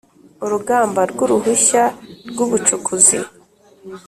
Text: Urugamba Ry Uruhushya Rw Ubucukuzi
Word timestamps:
Urugamba 0.45 0.99
Ry 1.11 1.17
Uruhushya 1.25 1.83
Rw 2.29 2.37
Ubucukuzi 2.45 3.17